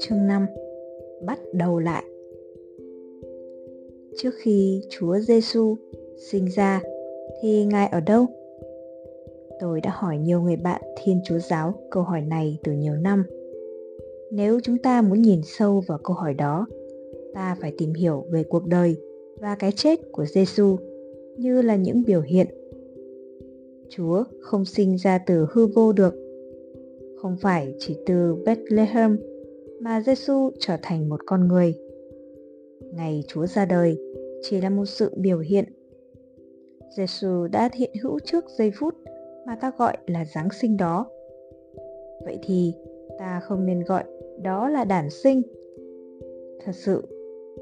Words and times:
Chương 0.00 0.26
5 0.26 0.46
Bắt 1.26 1.38
đầu 1.52 1.78
lại 1.78 2.04
Trước 4.16 4.30
khi 4.36 4.82
Chúa 4.88 5.18
Giêsu 5.18 5.76
sinh 6.30 6.44
ra 6.44 6.80
thì 7.42 7.64
Ngài 7.64 7.86
ở 7.86 8.00
đâu? 8.00 8.26
Tôi 9.60 9.80
đã 9.80 9.90
hỏi 9.94 10.18
nhiều 10.18 10.40
người 10.40 10.56
bạn 10.56 10.82
Thiên 11.02 11.20
Chúa 11.24 11.38
giáo 11.38 11.74
câu 11.90 12.02
hỏi 12.02 12.20
này 12.20 12.58
từ 12.64 12.72
nhiều 12.72 12.94
năm. 12.94 13.24
Nếu 14.30 14.60
chúng 14.60 14.78
ta 14.78 15.02
muốn 15.02 15.22
nhìn 15.22 15.40
sâu 15.44 15.82
vào 15.86 15.98
câu 16.04 16.16
hỏi 16.16 16.34
đó, 16.34 16.66
ta 17.34 17.56
phải 17.60 17.72
tìm 17.78 17.94
hiểu 17.94 18.24
về 18.30 18.44
cuộc 18.44 18.66
đời 18.66 18.96
và 19.40 19.54
cái 19.54 19.72
chết 19.76 20.00
của 20.12 20.24
Giêsu 20.24 20.76
như 21.36 21.62
là 21.62 21.76
những 21.76 22.02
biểu 22.06 22.20
hiện. 22.20 22.46
Chúa 23.88 24.24
không 24.40 24.64
sinh 24.64 24.96
ra 24.96 25.18
từ 25.18 25.46
hư 25.52 25.66
vô 25.66 25.92
được. 25.92 26.14
Không 27.16 27.36
phải 27.40 27.74
chỉ 27.78 27.96
từ 28.06 28.34
Bethlehem 28.44 29.18
mà 29.84 30.00
Giêsu 30.00 30.50
trở 30.58 30.76
thành 30.82 31.08
một 31.08 31.20
con 31.26 31.48
người. 31.48 31.74
Ngày 32.92 33.24
Chúa 33.28 33.46
ra 33.46 33.64
đời 33.64 33.98
chỉ 34.42 34.60
là 34.60 34.70
một 34.70 34.84
sự 34.84 35.10
biểu 35.16 35.38
hiện. 35.38 35.64
Giêsu 36.96 37.46
đã 37.46 37.70
hiện 37.74 37.90
hữu 38.02 38.18
trước 38.18 38.44
giây 38.58 38.72
phút 38.78 38.94
mà 39.46 39.56
ta 39.60 39.72
gọi 39.78 39.96
là 40.06 40.24
Giáng 40.24 40.48
sinh 40.60 40.76
đó. 40.76 41.06
Vậy 42.24 42.38
thì 42.42 42.74
ta 43.18 43.40
không 43.40 43.66
nên 43.66 43.84
gọi 43.84 44.04
đó 44.42 44.68
là 44.68 44.84
đản 44.84 45.10
sinh. 45.10 45.42
Thật 46.64 46.72
sự, 46.74 47.02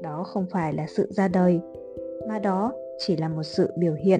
đó 0.03 0.23
không 0.27 0.45
phải 0.51 0.73
là 0.73 0.85
sự 0.87 1.07
ra 1.09 1.27
đời, 1.27 1.59
mà 2.27 2.39
đó 2.39 2.73
chỉ 2.97 3.17
là 3.17 3.29
một 3.29 3.43
sự 3.43 3.69
biểu 3.77 3.93
hiện. 3.93 4.19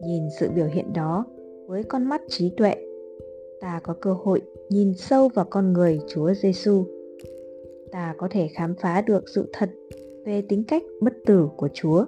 Nhìn 0.00 0.22
sự 0.40 0.48
biểu 0.54 0.66
hiện 0.66 0.92
đó 0.92 1.24
với 1.66 1.82
con 1.82 2.04
mắt 2.04 2.20
trí 2.28 2.52
tuệ, 2.56 2.85
ta 3.60 3.80
có 3.82 3.94
cơ 4.00 4.12
hội 4.12 4.42
nhìn 4.68 4.94
sâu 4.94 5.28
vào 5.28 5.46
con 5.50 5.72
người 5.72 6.00
Chúa 6.08 6.34
Giêsu. 6.34 6.84
Ta 7.92 8.14
có 8.18 8.28
thể 8.30 8.48
khám 8.54 8.74
phá 8.80 9.00
được 9.00 9.28
sự 9.34 9.50
thật 9.52 9.70
về 10.24 10.42
tính 10.48 10.64
cách 10.68 10.82
bất 11.00 11.12
tử 11.26 11.48
của 11.56 11.68
Chúa. 11.74 12.04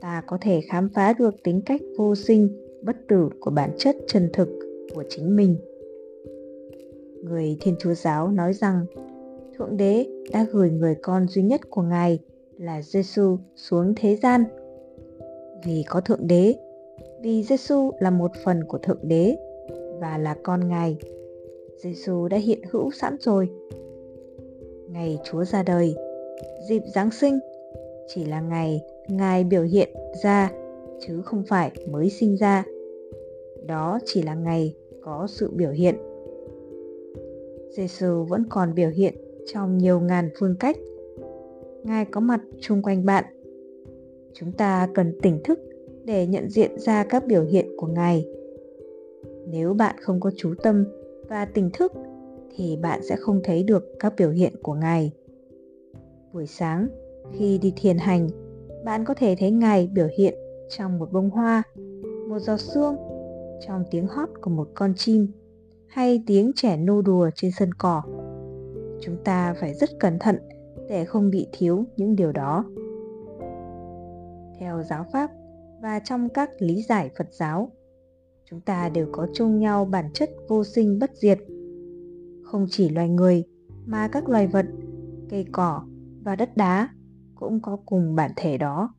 Ta 0.00 0.22
có 0.26 0.38
thể 0.40 0.60
khám 0.60 0.88
phá 0.94 1.12
được 1.12 1.34
tính 1.44 1.62
cách 1.66 1.80
vô 1.98 2.14
sinh, 2.14 2.48
bất 2.82 2.96
tử 3.08 3.28
của 3.40 3.50
bản 3.50 3.70
chất 3.78 3.96
chân 4.06 4.30
thực 4.32 4.48
của 4.94 5.04
chính 5.08 5.36
mình. 5.36 5.56
Người 7.24 7.56
Thiên 7.60 7.74
Chúa 7.78 7.94
giáo 7.94 8.28
nói 8.28 8.52
rằng 8.52 8.86
Thượng 9.58 9.76
Đế 9.76 10.06
đã 10.32 10.46
gửi 10.52 10.70
người 10.70 10.94
con 11.02 11.28
duy 11.28 11.42
nhất 11.42 11.60
của 11.70 11.82
Ngài 11.82 12.18
là 12.58 12.82
Giêsu 12.82 13.38
xuống 13.56 13.94
thế 13.96 14.16
gian. 14.16 14.44
Vì 15.64 15.84
có 15.88 16.00
Thượng 16.00 16.26
Đế, 16.26 16.54
vì 17.22 17.42
Giêsu 17.42 17.90
là 17.98 18.10
một 18.10 18.30
phần 18.44 18.64
của 18.64 18.78
Thượng 18.78 19.00
Đế 19.02 19.36
và 20.00 20.18
là 20.18 20.36
con 20.42 20.68
Ngài 20.68 20.96
Giêsu 21.82 22.28
đã 22.28 22.36
hiện 22.36 22.60
hữu 22.70 22.90
sẵn 22.90 23.16
rồi. 23.20 23.48
Ngày 24.88 25.18
Chúa 25.24 25.44
ra 25.44 25.62
đời, 25.62 25.94
dịp 26.68 26.82
Giáng 26.94 27.10
sinh 27.10 27.38
chỉ 28.08 28.24
là 28.24 28.40
ngày 28.40 28.80
Ngài 29.08 29.44
biểu 29.44 29.62
hiện 29.62 29.88
ra 30.22 30.52
chứ 31.00 31.22
không 31.24 31.42
phải 31.48 31.72
mới 31.90 32.10
sinh 32.10 32.36
ra. 32.36 32.64
Đó 33.66 33.98
chỉ 34.04 34.22
là 34.22 34.34
ngày 34.34 34.74
có 35.02 35.26
sự 35.28 35.50
biểu 35.50 35.70
hiện. 35.70 35.94
Giêsu 37.70 38.24
vẫn 38.24 38.44
còn 38.48 38.74
biểu 38.74 38.88
hiện 38.88 39.14
trong 39.46 39.78
nhiều 39.78 40.00
ngàn 40.00 40.30
phương 40.38 40.54
cách. 40.60 40.76
Ngài 41.82 42.04
có 42.04 42.20
mặt 42.20 42.40
chung 42.60 42.82
quanh 42.82 43.04
bạn. 43.04 43.24
Chúng 44.32 44.52
ta 44.52 44.88
cần 44.94 45.18
tỉnh 45.22 45.42
thức 45.44 45.60
để 46.04 46.26
nhận 46.26 46.50
diện 46.50 46.78
ra 46.78 47.04
các 47.04 47.26
biểu 47.26 47.44
hiện 47.44 47.66
của 47.76 47.86
Ngài. 47.86 48.26
Nếu 49.52 49.74
bạn 49.74 49.96
không 50.00 50.20
có 50.20 50.30
chú 50.36 50.54
tâm 50.62 50.84
và 51.28 51.44
tỉnh 51.44 51.70
thức, 51.72 51.92
thì 52.56 52.76
bạn 52.82 53.00
sẽ 53.02 53.16
không 53.16 53.40
thấy 53.44 53.62
được 53.62 53.84
các 53.98 54.14
biểu 54.16 54.30
hiện 54.30 54.52
của 54.62 54.74
ngài. 54.74 55.12
Buổi 56.32 56.46
sáng, 56.46 56.88
khi 57.32 57.58
đi 57.58 57.72
thiền 57.76 57.98
hành, 57.98 58.28
bạn 58.84 59.04
có 59.04 59.14
thể 59.14 59.36
thấy 59.38 59.50
ngài 59.50 59.86
biểu 59.86 60.08
hiện 60.18 60.34
trong 60.68 60.98
một 60.98 61.12
bông 61.12 61.30
hoa, 61.30 61.62
một 62.28 62.38
giọt 62.38 62.60
sương, 62.60 62.96
trong 63.66 63.84
tiếng 63.90 64.06
hót 64.06 64.28
của 64.42 64.50
một 64.50 64.68
con 64.74 64.94
chim, 64.96 65.28
hay 65.86 66.22
tiếng 66.26 66.52
trẻ 66.56 66.76
nô 66.76 67.02
đùa 67.02 67.30
trên 67.34 67.50
sân 67.58 67.74
cỏ. 67.74 68.02
Chúng 69.00 69.16
ta 69.24 69.54
phải 69.60 69.74
rất 69.74 69.90
cẩn 70.00 70.18
thận 70.18 70.36
để 70.88 71.04
không 71.04 71.30
bị 71.30 71.46
thiếu 71.52 71.84
những 71.96 72.16
điều 72.16 72.32
đó. 72.32 72.64
Theo 74.58 74.82
giáo 74.82 75.06
pháp 75.12 75.30
và 75.82 75.98
trong 75.98 76.28
các 76.28 76.50
lý 76.58 76.82
giải 76.82 77.10
phật 77.18 77.26
giáo 77.32 77.70
chúng 78.50 78.60
ta 78.60 78.88
đều 78.88 79.06
có 79.12 79.26
chung 79.34 79.58
nhau 79.58 79.84
bản 79.84 80.04
chất 80.14 80.30
vô 80.48 80.64
sinh 80.64 80.98
bất 80.98 81.10
diệt. 81.14 81.38
Không 82.42 82.66
chỉ 82.70 82.88
loài 82.88 83.08
người, 83.08 83.44
mà 83.86 84.08
các 84.08 84.28
loài 84.28 84.46
vật, 84.46 84.66
cây 85.28 85.46
cỏ 85.52 85.82
và 86.22 86.36
đất 86.36 86.56
đá 86.56 86.88
cũng 87.34 87.60
có 87.62 87.76
cùng 87.86 88.14
bản 88.14 88.30
thể 88.36 88.58
đó. 88.58 88.94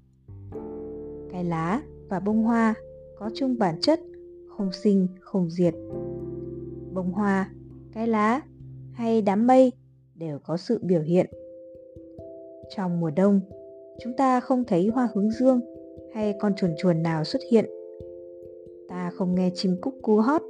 Cái 1.31 1.43
lá 1.43 1.81
và 2.09 2.19
bông 2.19 2.43
hoa 2.43 2.73
có 3.19 3.29
chung 3.35 3.57
bản 3.59 3.81
chất 3.81 3.99
không 4.47 4.71
sinh, 4.71 5.07
không 5.19 5.49
diệt. 5.49 5.73
Bông 6.93 7.11
hoa, 7.11 7.49
cái 7.93 8.07
lá 8.07 8.41
hay 8.93 9.21
đám 9.21 9.47
mây 9.47 9.71
đều 10.15 10.39
có 10.39 10.57
sự 10.57 10.79
biểu 10.81 11.01
hiện. 11.01 11.25
Trong 12.75 12.99
mùa 12.99 13.11
đông, 13.15 13.41
chúng 14.03 14.13
ta 14.17 14.39
không 14.39 14.63
thấy 14.67 14.87
hoa 14.87 15.09
hướng 15.13 15.31
dương 15.31 15.59
hay 16.13 16.33
con 16.39 16.55
chuồn 16.55 16.71
chuồn 16.77 17.03
nào 17.03 17.23
xuất 17.23 17.41
hiện 17.51 17.80
ta 18.91 19.11
không 19.13 19.35
nghe 19.35 19.51
chim 19.55 19.75
cúc 19.81 19.93
cú 20.01 20.15
hót. 20.15 20.41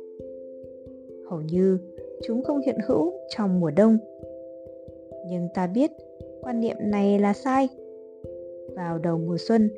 Hầu 1.30 1.42
như 1.42 1.78
chúng 2.24 2.44
không 2.44 2.60
hiện 2.66 2.78
hữu 2.88 3.14
trong 3.36 3.60
mùa 3.60 3.72
đông. 3.72 3.98
Nhưng 5.30 5.48
ta 5.54 5.68
biết 5.68 5.92
quan 6.42 6.60
niệm 6.60 6.76
này 6.80 7.20
là 7.20 7.34
sai. 7.34 7.68
Vào 8.76 8.98
đầu 8.98 9.18
mùa 9.18 9.38
xuân, 9.38 9.70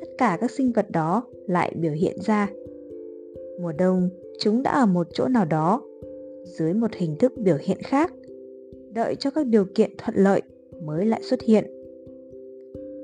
tất 0.00 0.08
cả 0.18 0.38
các 0.40 0.50
sinh 0.50 0.72
vật 0.72 0.90
đó 0.90 1.26
lại 1.46 1.72
biểu 1.80 1.92
hiện 1.92 2.16
ra. 2.26 2.50
Mùa 3.60 3.72
đông, 3.72 4.08
chúng 4.38 4.62
đã 4.62 4.70
ở 4.70 4.86
một 4.86 5.06
chỗ 5.12 5.28
nào 5.28 5.44
đó, 5.44 5.82
dưới 6.44 6.74
một 6.74 6.94
hình 6.94 7.16
thức 7.18 7.32
biểu 7.36 7.56
hiện 7.60 7.78
khác, 7.82 8.12
đợi 8.94 9.14
cho 9.14 9.30
các 9.30 9.46
điều 9.46 9.64
kiện 9.74 9.90
thuận 9.98 10.16
lợi 10.16 10.42
mới 10.82 11.06
lại 11.06 11.22
xuất 11.22 11.42
hiện. 11.42 11.64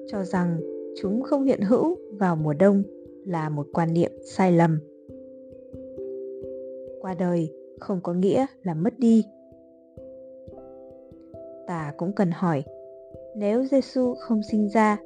Cho 0.07 0.25
rằng 0.25 0.61
chúng 1.03 1.23
không 1.23 1.45
hiện 1.45 1.61
hữu 1.61 1.97
vào 2.19 2.37
mùa 2.37 2.53
đông 2.53 2.83
là 3.27 3.49
một 3.49 3.67
quan 3.73 3.95
niệm 3.95 4.11
sai 4.25 4.53
lầm 4.53 4.79
qua 7.09 7.15
đời, 7.15 7.53
không 7.81 8.01
có 8.03 8.13
nghĩa 8.13 8.47
là 8.63 8.75
mất 8.75 8.99
đi. 8.99 9.25
Ta 11.67 11.93
cũng 11.97 12.13
cần 12.13 12.31
hỏi, 12.31 12.63
nếu 13.37 13.65
giêsu 13.65 14.15
không 14.15 14.41
sinh 14.51 14.69
ra, 14.69 14.99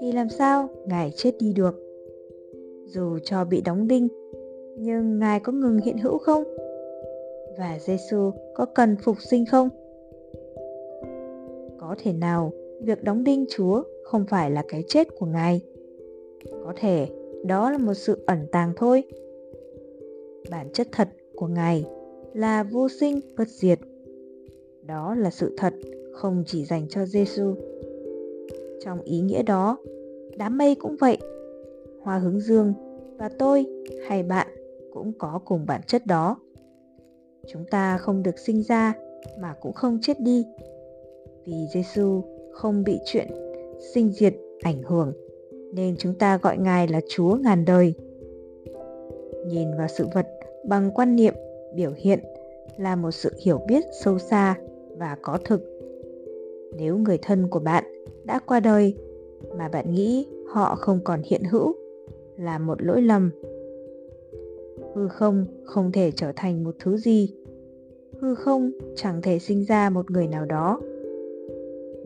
thì 0.00 0.12
làm 0.12 0.28
sao 0.28 0.68
ngài 0.86 1.10
chết 1.16 1.32
đi 1.40 1.52
được? 1.52 1.74
Dù 2.86 3.18
cho 3.22 3.44
bị 3.44 3.60
đóng 3.60 3.88
đinh, 3.88 4.08
nhưng 4.78 5.18
ngài 5.18 5.40
có 5.40 5.52
ngừng 5.52 5.78
hiện 5.78 5.98
hữu 5.98 6.18
không? 6.18 6.44
Và 7.58 7.78
giêsu 7.80 8.30
có 8.54 8.66
cần 8.74 8.96
phục 8.96 9.16
sinh 9.20 9.44
không? 9.46 9.68
Có 11.78 11.94
thể 11.98 12.12
nào 12.12 12.52
việc 12.80 13.04
đóng 13.04 13.24
đinh 13.24 13.44
chúa 13.50 13.82
không 14.04 14.24
phải 14.28 14.50
là 14.50 14.64
cái 14.68 14.84
chết 14.88 15.08
của 15.18 15.26
ngài? 15.26 15.60
Có 16.64 16.72
thể 16.76 17.08
đó 17.44 17.70
là 17.70 17.78
một 17.78 17.94
sự 17.94 18.24
ẩn 18.26 18.46
tàng 18.52 18.72
thôi. 18.76 19.02
Bản 20.50 20.68
chất 20.72 20.86
thật 20.92 21.08
của 21.36 21.46
Ngài 21.46 21.84
là 22.34 22.62
vô 22.62 22.88
sinh 22.88 23.20
bất 23.36 23.48
diệt. 23.48 23.78
Đó 24.82 25.14
là 25.14 25.30
sự 25.30 25.54
thật 25.56 25.74
không 26.12 26.44
chỉ 26.46 26.64
dành 26.64 26.88
cho 26.88 27.06
Giêsu. 27.06 27.54
Trong 28.84 29.00
ý 29.00 29.20
nghĩa 29.20 29.42
đó, 29.42 29.76
đám 30.36 30.58
mây 30.58 30.74
cũng 30.74 30.96
vậy. 31.00 31.18
Hoa 32.02 32.18
hướng 32.18 32.40
dương 32.40 32.72
và 33.18 33.28
tôi 33.38 33.66
hay 34.08 34.22
bạn 34.22 34.46
cũng 34.92 35.12
có 35.18 35.40
cùng 35.44 35.66
bản 35.66 35.80
chất 35.86 36.06
đó. 36.06 36.36
Chúng 37.48 37.64
ta 37.70 37.98
không 37.98 38.22
được 38.22 38.38
sinh 38.38 38.62
ra 38.62 38.94
mà 39.40 39.54
cũng 39.60 39.72
không 39.72 39.98
chết 40.02 40.20
đi. 40.20 40.44
Vì 41.44 41.66
Giêsu 41.74 42.22
không 42.52 42.84
bị 42.84 42.98
chuyện 43.04 43.28
sinh 43.94 44.12
diệt 44.12 44.34
ảnh 44.62 44.82
hưởng 44.82 45.12
nên 45.74 45.96
chúng 45.96 46.14
ta 46.14 46.38
gọi 46.42 46.58
Ngài 46.58 46.88
là 46.88 47.00
Chúa 47.08 47.36
ngàn 47.36 47.64
đời. 47.64 47.94
Nhìn 49.46 49.76
vào 49.78 49.88
sự 49.88 50.06
vật 50.14 50.26
bằng 50.68 50.90
quan 50.94 51.16
niệm, 51.16 51.34
biểu 51.74 51.92
hiện 51.96 52.18
là 52.76 52.96
một 52.96 53.10
sự 53.10 53.30
hiểu 53.38 53.60
biết 53.68 53.84
sâu 54.04 54.18
xa 54.18 54.54
và 54.98 55.16
có 55.22 55.38
thực. 55.44 55.60
Nếu 56.78 56.96
người 56.98 57.18
thân 57.22 57.48
của 57.48 57.60
bạn 57.60 57.84
đã 58.24 58.40
qua 58.46 58.60
đời 58.60 58.94
mà 59.56 59.68
bạn 59.68 59.94
nghĩ 59.94 60.26
họ 60.46 60.74
không 60.74 61.00
còn 61.04 61.22
hiện 61.24 61.44
hữu 61.44 61.74
là 62.36 62.58
một 62.58 62.82
lỗi 62.82 63.02
lầm, 63.02 63.30
hư 64.94 65.08
không 65.08 65.46
không 65.64 65.92
thể 65.92 66.10
trở 66.10 66.32
thành 66.36 66.64
một 66.64 66.74
thứ 66.78 66.96
gì. 66.96 67.34
Hư 68.18 68.34
không 68.34 68.70
chẳng 68.96 69.22
thể 69.22 69.38
sinh 69.38 69.64
ra 69.64 69.90
một 69.90 70.10
người 70.10 70.26
nào 70.26 70.44
đó. 70.44 70.80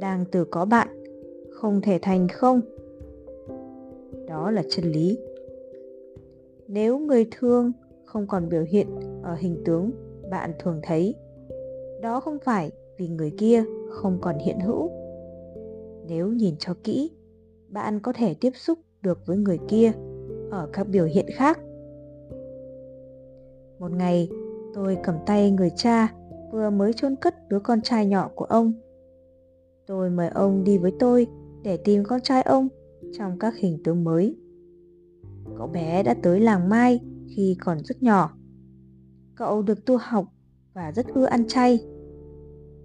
Đang 0.00 0.24
từ 0.30 0.44
có 0.44 0.64
bạn, 0.64 0.88
không 1.50 1.80
thể 1.80 1.98
thành 2.02 2.28
không. 2.28 2.60
Đó 4.26 4.50
là 4.50 4.62
chân 4.68 4.84
lý. 4.84 5.18
Nếu 6.68 6.98
người 6.98 7.26
thương 7.30 7.72
không 8.10 8.26
còn 8.26 8.48
biểu 8.48 8.62
hiện 8.62 8.86
ở 9.22 9.34
hình 9.34 9.62
tướng 9.64 9.90
bạn 10.30 10.52
thường 10.58 10.80
thấy. 10.82 11.14
Đó 12.02 12.20
không 12.20 12.38
phải 12.44 12.70
vì 12.98 13.08
người 13.08 13.32
kia 13.38 13.64
không 13.90 14.18
còn 14.20 14.38
hiện 14.38 14.60
hữu. 14.60 14.90
Nếu 16.06 16.28
nhìn 16.28 16.54
cho 16.58 16.74
kỹ, 16.84 17.10
bạn 17.68 18.00
có 18.00 18.12
thể 18.12 18.34
tiếp 18.34 18.50
xúc 18.54 18.78
được 19.02 19.26
với 19.26 19.36
người 19.36 19.58
kia 19.68 19.92
ở 20.50 20.68
các 20.72 20.88
biểu 20.88 21.04
hiện 21.04 21.26
khác. 21.32 21.60
Một 23.78 23.92
ngày, 23.92 24.28
tôi 24.74 24.98
cầm 25.02 25.14
tay 25.26 25.50
người 25.50 25.70
cha 25.76 26.14
vừa 26.52 26.70
mới 26.70 26.92
chôn 26.92 27.16
cất 27.16 27.48
đứa 27.48 27.60
con 27.60 27.82
trai 27.82 28.06
nhỏ 28.06 28.30
của 28.34 28.44
ông. 28.44 28.72
Tôi 29.86 30.10
mời 30.10 30.28
ông 30.28 30.64
đi 30.64 30.78
với 30.78 30.92
tôi 30.98 31.26
để 31.62 31.76
tìm 31.76 32.04
con 32.04 32.20
trai 32.20 32.42
ông 32.42 32.68
trong 33.18 33.38
các 33.38 33.54
hình 33.56 33.82
tướng 33.84 34.04
mới. 34.04 34.36
Cậu 35.58 35.66
bé 35.66 36.02
đã 36.02 36.14
tới 36.22 36.40
làng 36.40 36.68
mai 36.68 37.00
khi 37.36 37.56
còn 37.60 37.78
rất 37.84 38.02
nhỏ. 38.02 38.36
Cậu 39.34 39.62
được 39.62 39.84
tu 39.86 39.96
học 40.00 40.24
và 40.74 40.92
rất 40.92 41.06
ưa 41.14 41.24
ăn 41.24 41.48
chay. 41.48 41.84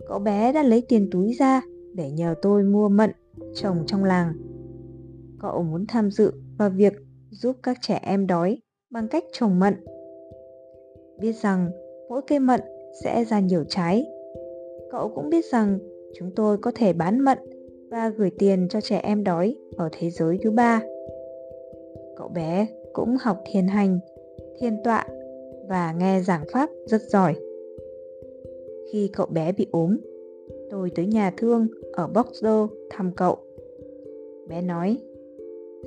Cậu 0.08 0.20
bé 0.20 0.54
đã 0.54 0.64
lấy 0.64 0.82
tiền 0.90 1.10
túi 1.12 1.34
ra 1.34 1.62
để 1.94 2.12
nhờ 2.12 2.36
tôi 2.42 2.64
mua 2.64 2.90
mận 2.90 3.12
trồng 3.54 3.84
trong 3.88 4.04
làng. 4.04 4.34
Cậu 5.40 5.64
muốn 5.64 5.86
tham 5.88 6.12
dự 6.12 6.34
vào 6.58 6.70
việc 6.70 6.94
giúp 7.30 7.56
các 7.64 7.78
trẻ 7.82 8.00
em 8.04 8.28
đói 8.28 8.62
bằng 8.90 9.08
cách 9.08 9.24
trồng 9.32 9.60
mận. 9.60 9.74
Biết 11.20 11.34
rằng 11.34 11.72
mỗi 12.10 12.22
cây 12.28 12.40
mận 12.40 12.62
sẽ 13.04 13.26
ra 13.26 13.40
nhiều 13.40 13.64
trái. 13.70 14.06
Cậu 14.92 15.12
cũng 15.16 15.30
biết 15.30 15.46
rằng 15.46 15.80
chúng 16.20 16.32
tôi 16.36 16.58
có 16.58 16.72
thể 16.76 16.94
bán 16.94 17.20
mận 17.20 17.38
và 17.92 18.10
gửi 18.10 18.32
tiền 18.40 18.68
cho 18.70 18.82
trẻ 18.82 18.98
em 18.98 19.24
đói 19.24 19.56
ở 19.78 19.90
thế 19.92 20.10
giới 20.10 20.40
thứ 20.44 20.52
ba. 20.52 20.82
Cậu 22.18 22.28
bé 22.28 22.68
cũng 22.94 23.18
học 23.22 23.44
thiền 23.52 23.68
hành 23.68 24.00
thiên 24.60 24.78
tọa 24.84 25.08
và 25.70 25.96
nghe 26.00 26.22
giảng 26.22 26.46
pháp 26.52 26.70
rất 26.86 27.02
giỏi. 27.02 27.36
Khi 28.92 29.10
cậu 29.14 29.26
bé 29.26 29.52
bị 29.52 29.68
ốm, 29.72 29.98
tôi 30.70 30.92
tới 30.96 31.06
nhà 31.06 31.34
thương 31.38 31.68
ở 31.94 32.08
Boxer 32.08 32.70
thăm 32.90 33.12
cậu. 33.16 33.38
Bé 34.48 34.62
nói, 34.62 34.98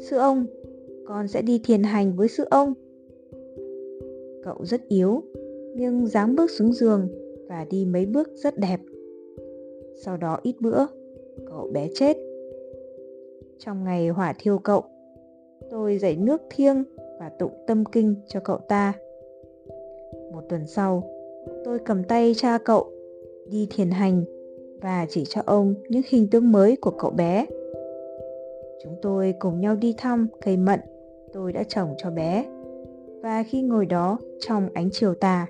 sư 0.01 0.17
ông, 0.17 0.47
con 1.07 1.29
sẽ 1.29 1.43
đi 1.43 1.61
thiền 1.65 1.83
hành 1.83 2.17
với 2.17 2.29
sư 2.29 2.45
ông. 2.51 2.75
Cậu 4.45 4.65
rất 4.65 4.89
yếu, 4.89 5.23
nhưng 5.75 6.07
dáng 6.07 6.37
bước 6.37 6.51
xuống 6.51 6.73
giường 6.73 7.09
và 7.49 7.67
đi 7.71 7.85
mấy 7.85 8.07
bước 8.07 8.31
rất 8.35 8.59
đẹp. 8.59 8.81
Sau 10.05 10.17
đó 10.17 10.39
ít 10.43 10.55
bữa, 10.61 10.87
cậu 11.47 11.71
bé 11.73 11.89
chết. 11.95 12.17
Trong 13.59 13.85
ngày 13.85 14.09
hỏa 14.09 14.35
thiêu 14.39 14.59
cậu, 14.59 14.83
tôi 15.71 15.99
dậy 15.99 16.17
nước 16.17 16.43
thiêng 16.51 16.85
và 17.19 17.29
tụng 17.29 17.53
tâm 17.67 17.85
kinh 17.85 18.15
cho 18.27 18.41
cậu 18.41 18.59
ta. 18.69 18.93
Một 20.33 20.43
tuần 20.49 20.67
sau, 20.67 21.03
tôi 21.65 21.79
cầm 21.79 22.05
tay 22.05 22.33
cha 22.37 22.59
cậu, 22.65 22.93
đi 23.51 23.67
thiền 23.71 23.91
hành 23.91 24.25
và 24.81 25.07
chỉ 25.11 25.25
cho 25.25 25.43
ông 25.47 25.75
những 25.89 26.03
hình 26.09 26.29
tướng 26.31 26.53
mới 26.53 26.77
của 26.77 26.91
cậu 26.91 27.11
bé. 27.11 27.47
Chúng 28.85 28.97
tôi 29.03 29.35
cùng 29.39 29.61
nhau 29.61 29.77
đi 29.77 29.95
thăm 29.99 30.29
cây 30.45 30.57
mận 30.57 30.81
tôi 31.33 31.53
đã 31.53 31.63
trồng 31.63 31.95
cho 31.99 32.11
bé, 32.11 32.45
và 33.23 33.43
khi 33.43 33.63
ngồi 33.63 33.87
đó 33.87 34.19
trong 34.41 34.69
ánh 34.75 34.89
chiều 34.93 35.15
tà, 35.15 35.47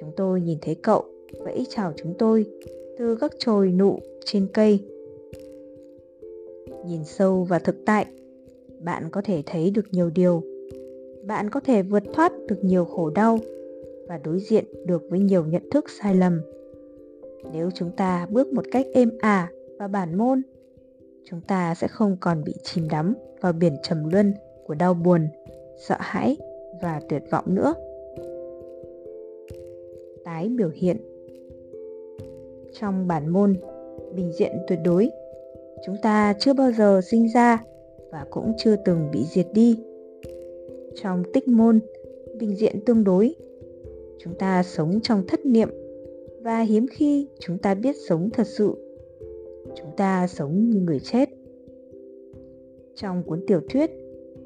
chúng 0.00 0.12
tôi 0.16 0.40
nhìn 0.40 0.58
thấy 0.62 0.76
cậu 0.82 1.04
vẫy 1.44 1.66
chào 1.68 1.92
chúng 1.96 2.14
tôi 2.18 2.46
từ 2.98 3.16
các 3.16 3.32
chồi 3.38 3.72
nụ 3.72 3.98
trên 4.24 4.46
cây. 4.54 4.84
Nhìn 6.86 7.04
sâu 7.04 7.44
vào 7.44 7.60
thực 7.60 7.76
tại, 7.86 8.06
bạn 8.80 9.10
có 9.10 9.22
thể 9.24 9.42
thấy 9.46 9.70
được 9.70 9.84
nhiều 9.90 10.10
điều 10.14 10.42
bạn 11.22 11.50
có 11.50 11.60
thể 11.60 11.82
vượt 11.82 12.02
thoát 12.12 12.32
được 12.48 12.64
nhiều 12.64 12.84
khổ 12.84 13.10
đau 13.10 13.38
và 14.08 14.18
đối 14.18 14.40
diện 14.40 14.64
được 14.86 15.02
với 15.10 15.20
nhiều 15.20 15.44
nhận 15.46 15.70
thức 15.70 15.84
sai 16.00 16.14
lầm. 16.14 16.40
Nếu 17.52 17.70
chúng 17.74 17.90
ta 17.96 18.26
bước 18.30 18.52
một 18.52 18.64
cách 18.72 18.86
êm 18.92 19.10
ả 19.20 19.48
và 19.78 19.88
bản 19.88 20.18
môn, 20.18 20.42
chúng 21.24 21.40
ta 21.48 21.74
sẽ 21.74 21.88
không 21.88 22.16
còn 22.20 22.44
bị 22.44 22.54
chìm 22.62 22.88
đắm 22.90 23.14
vào 23.40 23.52
biển 23.52 23.76
trầm 23.82 24.08
luân 24.12 24.34
của 24.66 24.74
đau 24.74 24.94
buồn, 24.94 25.28
sợ 25.78 25.96
hãi 25.98 26.36
và 26.82 27.00
tuyệt 27.08 27.22
vọng 27.30 27.44
nữa. 27.46 27.74
Tái 30.24 30.48
biểu 30.48 30.70
hiện. 30.74 30.96
Trong 32.72 33.08
bản 33.08 33.28
môn 33.28 33.54
bình 34.14 34.32
diện 34.32 34.52
tuyệt 34.68 34.78
đối, 34.84 35.10
chúng 35.86 35.96
ta 36.02 36.34
chưa 36.38 36.54
bao 36.54 36.72
giờ 36.72 37.00
sinh 37.04 37.28
ra 37.34 37.64
và 38.10 38.24
cũng 38.30 38.52
chưa 38.58 38.76
từng 38.84 39.10
bị 39.12 39.24
diệt 39.24 39.46
đi 39.52 39.78
trong 40.94 41.22
tích 41.32 41.48
môn 41.48 41.80
bình 42.38 42.56
diện 42.56 42.80
tương 42.86 43.04
đối. 43.04 43.34
Chúng 44.18 44.34
ta 44.34 44.62
sống 44.62 45.00
trong 45.02 45.26
thất 45.26 45.46
niệm, 45.46 45.68
và 46.42 46.60
hiếm 46.60 46.86
khi 46.90 47.28
chúng 47.38 47.58
ta 47.58 47.74
biết 47.74 47.96
sống 48.08 48.30
thật 48.32 48.46
sự. 48.46 48.74
Chúng 49.76 49.90
ta 49.96 50.26
sống 50.26 50.70
như 50.70 50.80
người 50.80 51.00
chết. 51.00 51.28
Trong 52.94 53.22
cuốn 53.22 53.46
tiểu 53.46 53.60
thuyết 53.70 53.90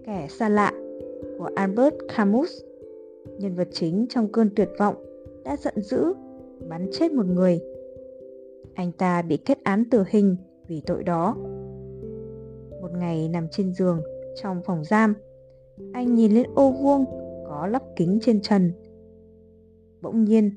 kẻ 0.06 0.26
xa 0.30 0.48
lạ 0.48 0.72
của 1.38 1.50
albert 1.54 1.94
camus, 2.16 2.62
nhân 3.38 3.54
vật 3.54 3.68
chính 3.72 4.06
trong 4.08 4.32
cơn 4.32 4.50
tuyệt 4.56 4.68
vọng 4.78 4.94
đã 5.44 5.56
giận 5.56 5.74
dữ, 5.76 6.04
bắn 6.68 6.86
chết 6.92 7.12
một 7.12 7.26
người. 7.26 7.60
Anh 8.74 8.92
ta 8.98 9.22
bị 9.22 9.36
kết 9.36 9.58
án 9.62 9.84
tử 9.90 10.04
hình 10.08 10.36
vì 10.68 10.82
tội 10.86 11.02
đó. 11.02 11.36
Một 12.80 12.90
ngày 12.98 13.28
nằm 13.28 13.48
trên 13.50 13.74
giường 13.74 14.00
trong 14.42 14.60
phòng 14.64 14.84
giam 14.84 15.14
anh 15.92 16.14
nhìn 16.14 16.32
lên 16.32 16.46
ô 16.54 16.70
vuông 16.70 17.04
có 17.46 17.66
lắp 17.66 17.82
kính 17.96 18.18
trên 18.22 18.40
trần. 18.40 18.72
Bỗng 20.02 20.24
nhiên, 20.24 20.50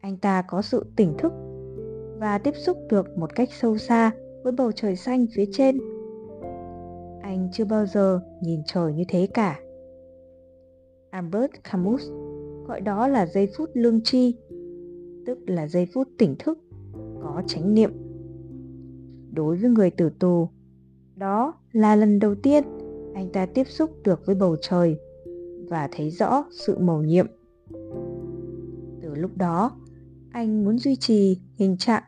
anh 0.00 0.16
ta 0.16 0.42
có 0.48 0.62
sự 0.62 0.86
tỉnh 0.96 1.14
thức 1.18 1.32
và 2.18 2.38
tiếp 2.38 2.54
xúc 2.56 2.78
được 2.90 3.18
một 3.18 3.34
cách 3.34 3.48
sâu 3.52 3.78
xa 3.78 4.10
với 4.42 4.52
bầu 4.52 4.72
trời 4.72 4.96
xanh 4.96 5.26
phía 5.34 5.44
trên. 5.52 5.78
Anh 7.22 7.48
chưa 7.52 7.64
bao 7.64 7.86
giờ 7.86 8.20
nhìn 8.42 8.60
trời 8.66 8.92
như 8.92 9.04
thế 9.08 9.28
cả. 9.34 9.60
Albert 11.10 11.50
camus 11.70 12.10
gọi 12.66 12.80
đó 12.80 13.08
là 13.08 13.26
giây 13.26 13.48
phút 13.56 13.70
lương 13.74 14.02
tri, 14.02 14.36
tức 15.26 15.38
là 15.46 15.68
giây 15.68 15.86
phút 15.94 16.08
tỉnh 16.18 16.36
thức, 16.38 16.58
có 17.22 17.42
chánh 17.46 17.74
niệm. 17.74 17.90
Đối 19.32 19.56
với 19.56 19.70
người 19.70 19.90
tử 19.90 20.10
tù, 20.18 20.48
đó 21.16 21.54
là 21.72 21.96
lần 21.96 22.18
đầu 22.18 22.34
tiên 22.34 22.64
anh 23.14 23.28
ta 23.32 23.46
tiếp 23.46 23.64
xúc 23.68 23.90
được 24.04 24.26
với 24.26 24.34
bầu 24.34 24.56
trời 24.60 24.96
và 25.68 25.88
thấy 25.92 26.10
rõ 26.10 26.44
sự 26.50 26.78
màu 26.78 27.02
nhiệm. 27.02 27.26
Từ 29.02 29.14
lúc 29.14 29.30
đó, 29.36 29.70
anh 30.32 30.64
muốn 30.64 30.78
duy 30.78 30.96
trì 30.96 31.40
hình 31.58 31.76
trạng 31.78 32.02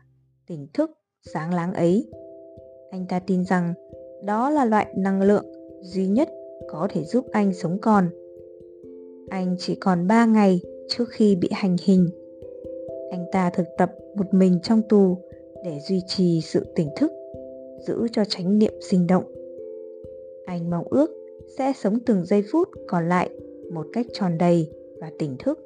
tỉnh 0.47 0.67
thức 0.73 0.91
sáng 1.33 1.53
láng 1.53 1.73
ấy. 1.73 2.09
Anh 2.91 3.05
ta 3.09 3.19
tin 3.19 3.45
rằng 3.45 3.73
đó 4.23 4.49
là 4.49 4.65
loại 4.65 4.93
năng 4.97 5.21
lượng 5.21 5.45
duy 5.81 6.07
nhất 6.07 6.29
có 6.67 6.87
thể 6.91 7.03
giúp 7.03 7.25
anh 7.31 7.53
sống 7.53 7.77
còn. 7.81 8.09
Anh 9.29 9.55
chỉ 9.59 9.75
còn 9.75 10.07
3 10.07 10.25
ngày 10.25 10.61
trước 10.89 11.09
khi 11.09 11.35
bị 11.35 11.49
hành 11.51 11.75
hình. 11.83 12.07
Anh 13.11 13.25
ta 13.31 13.49
thực 13.49 13.67
tập 13.77 13.91
một 14.15 14.33
mình 14.33 14.59
trong 14.63 14.81
tù 14.89 15.17
để 15.63 15.79
duy 15.79 16.01
trì 16.07 16.41
sự 16.43 16.65
tỉnh 16.75 16.89
thức, 16.97 17.11
giữ 17.87 18.07
cho 18.11 18.25
chánh 18.25 18.59
niệm 18.59 18.73
sinh 18.81 19.07
động 19.07 19.23
anh 20.47 20.69
mong 20.69 20.85
ước 20.89 21.11
sẽ 21.57 21.73
sống 21.75 21.99
từng 22.05 22.25
giây 22.25 22.43
phút 22.51 22.69
còn 22.87 23.09
lại 23.09 23.29
một 23.71 23.85
cách 23.93 24.05
tròn 24.13 24.37
đầy 24.37 24.69
và 25.01 25.11
tỉnh 25.19 25.35
thức. 25.39 25.59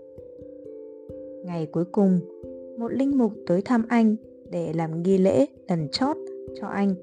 Ngày 1.46 1.68
cuối 1.72 1.86
cùng, 1.92 2.20
một 2.78 2.94
linh 2.94 3.18
mục 3.18 3.32
tới 3.48 3.62
thăm 3.62 3.86
anh 3.90 4.16
để 4.52 4.74
làm 4.76 5.04
nghi 5.04 5.18
lễ 5.18 5.46
lần 5.68 5.88
chót 5.92 6.18
cho 6.62 6.68
anh. 6.68 6.96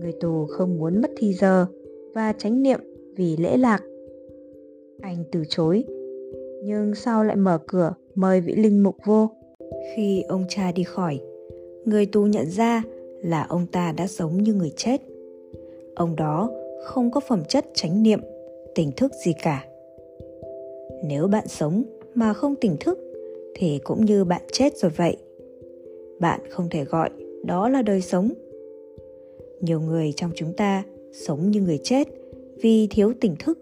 Người 0.00 0.12
tù 0.20 0.46
không 0.46 0.78
muốn 0.78 1.00
mất 1.00 1.10
thì 1.16 1.32
giờ 1.32 1.66
và 2.14 2.32
tránh 2.38 2.62
niệm 2.62 2.80
vì 3.16 3.36
lễ 3.36 3.56
lạc. 3.56 3.82
Anh 5.00 5.24
từ 5.32 5.42
chối, 5.48 5.84
nhưng 6.64 6.94
sau 6.94 7.24
lại 7.24 7.36
mở 7.36 7.58
cửa 7.66 7.94
mời 8.14 8.40
vị 8.40 8.54
linh 8.54 8.82
mục 8.82 8.96
vô. 9.04 9.30
Khi 9.96 10.22
ông 10.28 10.44
cha 10.48 10.72
đi 10.72 10.82
khỏi, 10.82 11.20
người 11.84 12.06
tù 12.06 12.24
nhận 12.24 12.46
ra 12.46 12.82
là 13.22 13.46
ông 13.48 13.66
ta 13.72 13.92
đã 13.96 14.06
sống 14.06 14.42
như 14.42 14.54
người 14.54 14.72
chết 14.76 15.09
ông 16.00 16.16
đó 16.16 16.50
không 16.82 17.10
có 17.10 17.20
phẩm 17.20 17.42
chất 17.48 17.66
chánh 17.74 18.02
niệm, 18.02 18.20
tỉnh 18.74 18.92
thức 18.92 19.12
gì 19.24 19.32
cả. 19.42 19.64
Nếu 21.04 21.26
bạn 21.26 21.48
sống 21.48 21.82
mà 22.14 22.32
không 22.32 22.54
tỉnh 22.56 22.76
thức, 22.80 22.98
thì 23.54 23.78
cũng 23.84 24.04
như 24.04 24.24
bạn 24.24 24.42
chết 24.52 24.76
rồi 24.76 24.90
vậy, 24.96 25.16
bạn 26.20 26.40
không 26.50 26.68
thể 26.70 26.84
gọi 26.84 27.10
đó 27.44 27.68
là 27.68 27.82
đời 27.82 28.00
sống. 28.00 28.30
Nhiều 29.60 29.80
người 29.80 30.12
trong 30.16 30.30
chúng 30.34 30.52
ta 30.52 30.84
sống 31.12 31.50
như 31.50 31.60
người 31.60 31.78
chết 31.82 32.08
vì 32.62 32.86
thiếu 32.90 33.12
tỉnh 33.20 33.36
thức. 33.38 33.58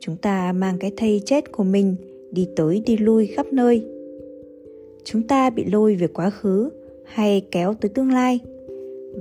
Chúng 0.00 0.16
ta 0.16 0.52
mang 0.52 0.76
cái 0.80 0.92
thây 0.96 1.22
chết 1.24 1.52
của 1.52 1.64
mình 1.64 1.94
đi 2.30 2.48
tới 2.56 2.82
đi 2.86 2.96
lui 2.96 3.26
khắp 3.26 3.46
nơi. 3.52 3.84
Chúng 5.04 5.22
ta 5.22 5.50
bị 5.50 5.64
lôi 5.64 5.94
về 5.94 6.06
quá 6.06 6.30
khứ 6.30 6.70
hay 7.04 7.42
kéo 7.50 7.74
tới 7.80 7.88
tương 7.88 8.12
lai, 8.12 8.40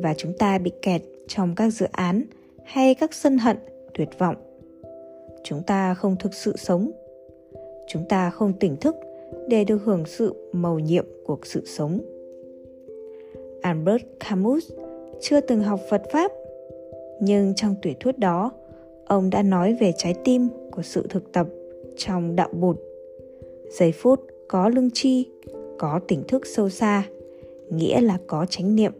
và 0.01 0.13
chúng 0.17 0.33
ta 0.33 0.57
bị 0.57 0.71
kẹt 0.81 1.01
trong 1.27 1.55
các 1.55 1.69
dự 1.69 1.85
án 1.91 2.23
hay 2.63 2.95
các 2.95 3.13
sân 3.13 3.37
hận 3.37 3.57
tuyệt 3.93 4.09
vọng 4.19 4.35
chúng 5.43 5.63
ta 5.63 5.93
không 5.93 6.15
thực 6.19 6.33
sự 6.33 6.57
sống 6.57 6.91
chúng 7.87 8.05
ta 8.09 8.29
không 8.29 8.53
tỉnh 8.53 8.75
thức 8.75 8.95
để 9.47 9.63
được 9.63 9.77
hưởng 9.77 10.05
sự 10.05 10.49
màu 10.51 10.79
nhiệm 10.79 11.05
của 11.25 11.37
sự 11.43 11.61
sống. 11.65 11.99
Albert 13.61 14.03
Camus 14.19 14.71
chưa 15.21 15.41
từng 15.41 15.63
học 15.63 15.79
Phật 15.89 16.01
Pháp, 16.11 16.31
nhưng 17.21 17.55
trong 17.55 17.75
tuổi 17.81 17.95
thuyết 17.99 18.19
đó, 18.19 18.51
ông 19.05 19.29
đã 19.29 19.43
nói 19.43 19.77
về 19.79 19.93
trái 19.97 20.15
tim 20.23 20.47
của 20.71 20.81
sự 20.81 21.07
thực 21.09 21.31
tập 21.31 21.47
trong 21.97 22.35
đạo 22.35 22.49
bụt. 22.51 22.77
Giây 23.79 23.91
phút 23.91 24.21
có 24.47 24.69
lương 24.69 24.91
tri 24.91 25.25
có 25.77 25.99
tỉnh 26.07 26.23
thức 26.27 26.45
sâu 26.45 26.69
xa, 26.69 27.03
nghĩa 27.69 28.01
là 28.01 28.17
có 28.27 28.45
chánh 28.49 28.75
niệm. 28.75 28.93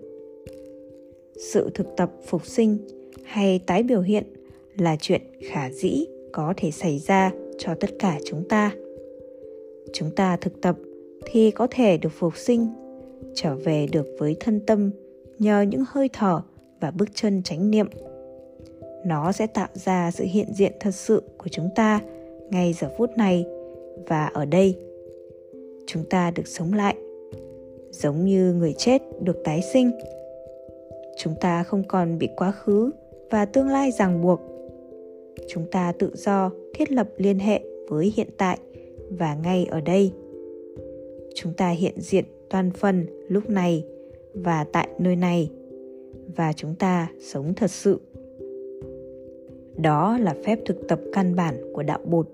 Sự 1.38 1.70
thực 1.74 1.88
tập 1.98 2.12
phục 2.26 2.46
sinh 2.46 2.78
hay 3.24 3.60
tái 3.60 3.84
biểu 3.84 4.02
hiện 4.02 4.24
là 4.78 4.96
chuyện 5.02 5.22
khả 5.52 5.70
dĩ 5.72 6.06
có 6.32 6.54
thể 6.58 6.72
xảy 6.72 7.00
ra 7.00 7.32
cho 7.58 7.76
tất 7.80 7.90
cả 8.00 8.20
chúng 8.26 8.44
ta. 8.50 8.72
Chúng 9.94 10.12
ta 10.16 10.38
thực 10.38 10.62
tập 10.62 10.76
thì 11.26 11.52
có 11.52 11.68
thể 11.72 11.98
được 11.98 12.12
phục 12.20 12.38
sinh, 12.38 12.68
trở 13.36 13.56
về 13.56 13.88
được 13.92 14.08
với 14.20 14.36
thân 14.40 14.60
tâm 14.60 14.92
nhờ 15.40 15.62
những 15.62 15.84
hơi 15.88 16.10
thở 16.14 16.42
và 16.80 16.92
bước 16.92 17.10
chân 17.14 17.44
chánh 17.44 17.72
niệm. 17.72 17.88
Nó 19.06 19.32
sẽ 19.32 19.48
tạo 19.48 19.68
ra 19.74 20.12
sự 20.12 20.24
hiện 20.24 20.54
diện 20.54 20.72
thật 20.80 20.92
sự 20.92 21.24
của 21.38 21.48
chúng 21.48 21.70
ta 21.76 22.02
ngay 22.50 22.74
giờ 22.74 22.90
phút 22.98 23.10
này 23.18 23.46
và 24.08 24.26
ở 24.26 24.46
đây. 24.46 24.76
Chúng 25.88 26.04
ta 26.10 26.32
được 26.32 26.48
sống 26.48 26.74
lại, 26.74 26.96
giống 27.92 28.26
như 28.26 28.54
người 28.54 28.74
chết 28.78 29.02
được 29.22 29.38
tái 29.44 29.62
sinh 29.74 29.92
chúng 31.18 31.34
ta 31.42 31.64
không 31.64 31.84
còn 31.88 32.18
bị 32.18 32.30
quá 32.36 32.52
khứ 32.52 32.92
và 33.30 33.46
tương 33.46 33.68
lai 33.68 33.92
ràng 33.92 34.22
buộc. 34.22 34.42
Chúng 35.48 35.66
ta 35.72 35.94
tự 36.00 36.12
do 36.16 36.52
thiết 36.74 36.92
lập 36.92 37.10
liên 37.18 37.40
hệ 37.40 37.62
với 37.90 38.14
hiện 38.16 38.28
tại 38.38 38.60
và 39.10 39.36
ngay 39.36 39.66
ở 39.66 39.82
đây. 39.82 40.12
Chúng 41.36 41.54
ta 41.54 41.70
hiện 41.70 41.94
diện 41.98 42.26
toàn 42.50 42.72
phần 42.72 43.06
lúc 43.28 43.50
này 43.50 43.86
và 44.34 44.64
tại 44.72 44.88
nơi 45.00 45.16
này 45.16 45.52
và 46.36 46.54
chúng 46.54 46.76
ta 46.76 47.12
sống 47.20 47.54
thật 47.54 47.72
sự. 47.72 48.00
Đó 49.78 50.18
là 50.18 50.36
phép 50.46 50.60
thực 50.66 50.88
tập 50.88 51.00
căn 51.14 51.36
bản 51.36 51.74
của 51.74 51.84
đạo 51.84 52.00
bụt. 52.06 52.28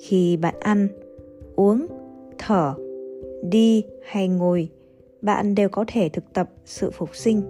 Khi 0.00 0.36
bạn 0.36 0.54
ăn, 0.60 0.88
uống, 1.56 1.86
thở, 2.38 2.74
đi 3.42 3.84
hay 4.02 4.28
ngồi 4.28 4.68
bạn 5.22 5.54
đều 5.54 5.68
có 5.68 5.84
thể 5.88 6.08
thực 6.08 6.32
tập 6.32 6.50
sự 6.64 6.90
phục 6.90 7.16
sinh. 7.16 7.42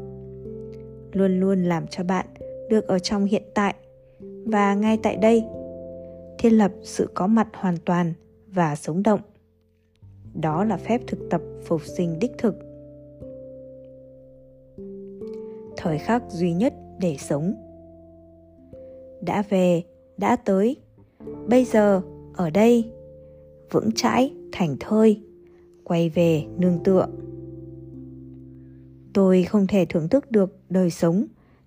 Luôn 1.12 1.41
luôn 1.41 1.65
làm 1.65 1.87
cho 1.87 2.05
bạn 2.05 2.27
được 2.69 2.87
ở 2.87 2.99
trong 2.99 3.25
hiện 3.25 3.43
tại 3.55 3.75
và 4.47 4.75
ngay 4.75 4.99
tại 5.03 5.17
đây, 5.17 5.45
thiết 6.39 6.50
lập 6.50 6.73
sự 6.83 7.09
có 7.15 7.27
mặt 7.27 7.49
hoàn 7.55 7.77
toàn 7.85 8.12
và 8.47 8.77
sống 8.77 9.03
động. 9.03 9.21
Đó 10.35 10.65
là 10.65 10.77
phép 10.77 11.00
thực 11.07 11.19
tập 11.31 11.41
phục 11.65 11.85
sinh 11.85 12.19
đích 12.19 12.33
thực. 12.39 12.55
Thời 15.77 15.99
khắc 15.99 16.23
duy 16.31 16.53
nhất 16.53 16.75
để 16.99 17.17
sống. 17.19 17.55
Đã 19.21 19.43
về, 19.49 19.83
đã 20.17 20.37
tới, 20.37 20.77
bây 21.49 21.65
giờ, 21.65 22.03
ở 22.37 22.50
đây, 22.50 22.93
vững 23.71 23.91
chãi, 23.95 24.35
thành 24.53 24.77
thơi, 24.81 25.21
quay 25.85 26.09
về, 26.09 26.45
nương 26.59 26.79
tựa 26.85 27.09
tôi 29.12 29.43
không 29.43 29.67
thể 29.67 29.87
thưởng 29.88 30.09
thức 30.09 30.31
được 30.31 30.57
đời 30.71 30.90
sống. 30.90 31.26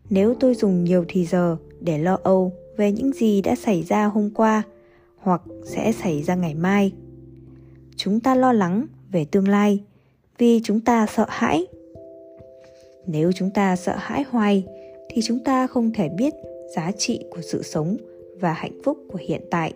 Nếu 0.09 0.35
tôi 0.39 0.55
dùng 0.55 0.83
nhiều 0.83 1.05
thì 1.07 1.25
giờ 1.25 1.57
để 1.81 1.97
lo 1.97 2.17
âu 2.23 2.53
về 2.77 2.91
những 2.91 3.13
gì 3.13 3.41
đã 3.41 3.55
xảy 3.55 3.83
ra 3.83 4.05
hôm 4.05 4.29
qua 4.29 4.63
hoặc 5.17 5.41
sẽ 5.65 5.91
xảy 6.03 6.23
ra 6.23 6.35
ngày 6.35 6.53
mai. 6.55 6.91
Chúng 7.95 8.19
ta 8.19 8.35
lo 8.35 8.53
lắng 8.53 8.85
về 9.11 9.25
tương 9.25 9.47
lai 9.47 9.83
vì 10.37 10.61
chúng 10.63 10.79
ta 10.79 11.07
sợ 11.15 11.25
hãi. 11.29 11.65
Nếu 13.07 13.31
chúng 13.31 13.49
ta 13.49 13.75
sợ 13.75 13.93
hãi 13.97 14.23
hoài 14.29 14.63
thì 15.09 15.21
chúng 15.21 15.39
ta 15.39 15.67
không 15.67 15.91
thể 15.93 16.09
biết 16.09 16.33
giá 16.75 16.91
trị 16.97 17.19
của 17.29 17.41
sự 17.41 17.63
sống 17.63 17.97
và 18.39 18.53
hạnh 18.53 18.81
phúc 18.83 18.97
của 19.11 19.19
hiện 19.21 19.41
tại. 19.51 19.73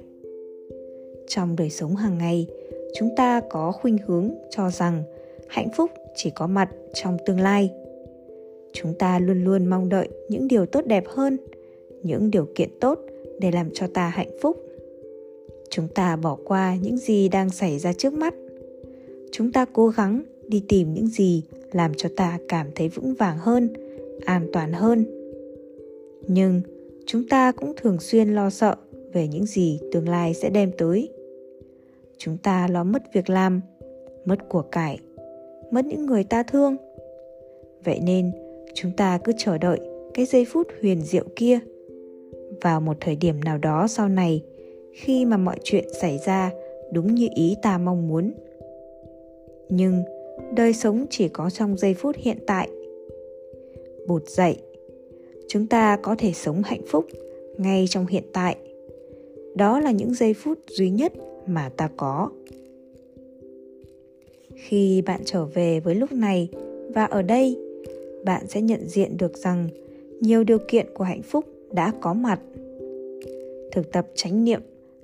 Trong 1.27 1.55
đời 1.55 1.69
sống 1.69 1.95
hàng 1.95 2.17
ngày, 2.17 2.47
chúng 2.95 3.09
ta 3.15 3.41
có 3.49 3.71
khuynh 3.71 3.97
hướng 4.05 4.31
cho 4.49 4.69
rằng 4.69 5.03
hạnh 5.47 5.69
phúc 5.75 5.91
chỉ 6.17 6.29
có 6.29 6.47
mặt 6.47 6.69
trong 6.93 7.17
tương 7.25 7.39
lai. 7.39 7.71
Chúng 8.73 8.93
ta 8.93 9.19
luôn 9.19 9.43
luôn 9.43 9.65
mong 9.65 9.89
đợi 9.89 10.09
những 10.29 10.47
điều 10.47 10.65
tốt 10.65 10.85
đẹp 10.85 11.03
hơn, 11.07 11.37
những 12.03 12.31
điều 12.31 12.47
kiện 12.55 12.69
tốt 12.79 12.99
để 13.39 13.51
làm 13.51 13.69
cho 13.73 13.87
ta 13.93 14.09
hạnh 14.09 14.31
phúc. 14.41 14.63
Chúng 15.69 15.87
ta 15.87 16.15
bỏ 16.15 16.37
qua 16.45 16.75
những 16.81 16.97
gì 16.97 17.29
đang 17.29 17.49
xảy 17.49 17.79
ra 17.79 17.93
trước 17.93 18.13
mắt. 18.13 18.33
Chúng 19.31 19.51
ta 19.51 19.65
cố 19.73 19.87
gắng 19.87 20.23
đi 20.47 20.63
tìm 20.67 20.93
những 20.93 21.07
gì 21.07 21.43
làm 21.71 21.93
cho 21.93 22.09
ta 22.15 22.39
cảm 22.47 22.67
thấy 22.75 22.89
vững 22.89 23.13
vàng 23.13 23.37
hơn, 23.37 23.69
an 24.25 24.47
toàn 24.53 24.73
hơn. 24.73 25.05
Nhưng 26.27 26.61
chúng 27.05 27.27
ta 27.29 27.51
cũng 27.51 27.73
thường 27.75 27.99
xuyên 27.99 28.29
lo 28.29 28.49
sợ 28.49 28.75
về 29.13 29.27
những 29.27 29.45
gì 29.45 29.79
tương 29.91 30.09
lai 30.09 30.33
sẽ 30.33 30.49
đem 30.49 30.71
tới. 30.77 31.09
Chúng 32.17 32.37
ta 32.37 32.67
lo 32.67 32.83
mất 32.83 33.03
việc 33.13 33.29
làm, 33.29 33.61
mất 34.25 34.49
của 34.49 34.61
cải 34.61 34.99
mất 35.71 35.85
những 35.85 36.05
người 36.05 36.23
ta 36.23 36.43
thương. 36.43 36.75
Vậy 37.83 37.99
nên, 38.03 38.31
chúng 38.73 38.91
ta 38.97 39.17
cứ 39.23 39.31
chờ 39.37 39.57
đợi 39.57 39.79
cái 40.13 40.25
giây 40.25 40.45
phút 40.45 40.67
huyền 40.81 41.01
diệu 41.01 41.23
kia. 41.35 41.59
Vào 42.61 42.81
một 42.81 42.97
thời 42.99 43.15
điểm 43.15 43.43
nào 43.43 43.57
đó 43.57 43.87
sau 43.87 44.07
này, 44.09 44.43
khi 44.93 45.25
mà 45.25 45.37
mọi 45.37 45.57
chuyện 45.63 45.85
xảy 46.01 46.19
ra 46.25 46.51
đúng 46.91 47.15
như 47.15 47.27
ý 47.35 47.55
ta 47.61 47.77
mong 47.77 48.07
muốn. 48.07 48.31
Nhưng 49.69 50.03
đời 50.55 50.73
sống 50.73 51.05
chỉ 51.09 51.27
có 51.27 51.49
trong 51.49 51.77
giây 51.77 51.93
phút 51.93 52.15
hiện 52.19 52.37
tại. 52.47 52.69
Bụt 54.07 54.27
dậy, 54.27 54.57
chúng 55.47 55.67
ta 55.67 55.97
có 56.01 56.15
thể 56.17 56.33
sống 56.33 56.61
hạnh 56.65 56.81
phúc 56.87 57.05
ngay 57.57 57.85
trong 57.89 58.05
hiện 58.05 58.23
tại. 58.33 58.55
Đó 59.55 59.79
là 59.79 59.91
những 59.91 60.13
giây 60.13 60.33
phút 60.33 60.59
duy 60.69 60.89
nhất 60.89 61.13
mà 61.47 61.69
ta 61.77 61.89
có 61.97 62.29
khi 64.57 65.01
bạn 65.01 65.21
trở 65.25 65.45
về 65.45 65.79
với 65.79 65.95
lúc 65.95 66.11
này. 66.11 66.49
Và 66.89 67.05
ở 67.05 67.21
đây, 67.21 67.57
bạn 68.25 68.47
sẽ 68.47 68.61
nhận 68.61 68.87
diện 68.87 69.17
được 69.17 69.37
rằng 69.37 69.69
nhiều 70.21 70.43
điều 70.43 70.57
kiện 70.67 70.85
của 70.93 71.03
hạnh 71.03 71.21
phúc 71.21 71.45
đã 71.71 71.93
có 72.01 72.13
mặt. 72.13 72.39
Thực 73.71 73.91
tập 73.91 74.07
chánh 74.15 74.43
niệm 74.43 74.61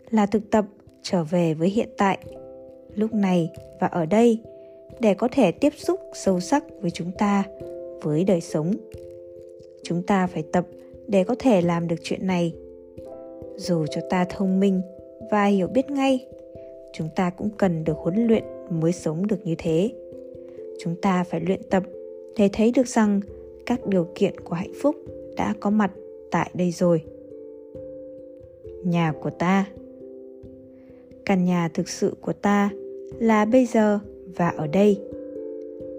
là 0.10 0.26
thực 0.26 0.50
tập 0.52 0.66
trở 1.02 1.24
về 1.24 1.54
với 1.54 1.70
hiện 1.70 1.90
tại, 1.98 2.18
lúc 2.96 3.14
này 3.14 3.50
và 3.80 3.88
ở 3.88 4.06
đây 4.06 4.40
để 5.00 5.14
có 5.14 5.28
thể 5.32 5.52
tiếp 5.52 5.74
xúc 5.78 6.00
sâu 6.14 6.40
sắc 6.40 6.64
với 6.82 6.92
chúng 6.92 7.12
ta, 7.18 7.44
với 8.02 8.24
đời 8.24 8.42
sống. 8.42 8.72
Chúng 9.84 10.04
ta 10.04 10.28
phải 10.28 10.44
tập 10.52 10.66
để 11.08 11.24
có 11.24 11.36
thể 11.40 11.62
làm 11.62 11.88
được 11.88 11.96
chuyện 12.04 12.28
này. 12.28 12.54
Dù 13.56 13.86
cho 13.92 14.02
ta 14.10 14.26
thông 14.30 14.60
minh 14.60 14.82
và 15.32 15.46
hiểu 15.46 15.68
biết 15.68 15.90
ngay, 15.90 16.28
chúng 16.94 17.10
ta 17.16 17.30
cũng 17.30 17.50
cần 17.58 17.84
được 17.84 17.98
huấn 17.98 18.28
luyện 18.28 18.44
mới 18.70 18.92
sống 18.92 19.28
được 19.28 19.46
như 19.46 19.56
thế. 19.58 19.92
Chúng 20.80 20.96
ta 21.02 21.24
phải 21.24 21.40
luyện 21.40 21.62
tập 21.70 21.84
để 22.38 22.50
thấy 22.54 22.72
được 22.76 22.88
rằng 22.88 23.22
các 23.66 23.88
điều 23.88 24.08
kiện 24.16 24.40
của 24.40 24.56
hạnh 24.56 24.74
phúc 24.82 24.96
đã 25.38 25.54
có 25.60 25.70
mặt 25.70 25.92
tại 26.32 26.52
đây 26.54 26.72
rồi. 26.72 27.04
Nhà 28.84 29.14
của 29.22 29.30
ta. 29.30 29.66
Căn 31.26 31.46
nhà 31.46 31.70
thực 31.74 31.90
sự 31.90 32.16
của 32.22 32.34
ta 32.34 32.70
là 33.20 33.46
bây 33.46 33.66
giờ 33.66 34.00
và 34.36 34.50
ở 34.50 34.68
đây. 34.68 35.02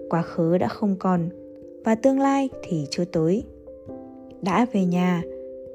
Quá 0.09 0.21
khứ 0.21 0.57
đã 0.57 0.67
không 0.67 0.95
còn 0.99 1.29
và 1.83 1.95
tương 1.95 2.19
lai 2.19 2.49
thì 2.63 2.85
chưa 2.89 3.05
tới. 3.05 3.43
Đã 4.41 4.65
về 4.73 4.85
nhà, 4.85 5.23